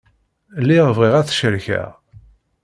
[0.61, 1.89] Lliɣ bɣiɣ ad t-cerkeɣ.